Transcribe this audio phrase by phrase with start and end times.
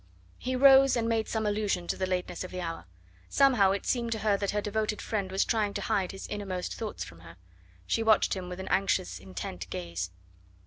[0.39, 2.85] He rose and made some allusion to the lateness of the hour.
[3.29, 6.73] Somehow it seemed to her that her devoted friend was trying to hide his innermost
[6.73, 7.37] thoughts from her.
[7.85, 10.09] She watched him with an anxious, intent gaze.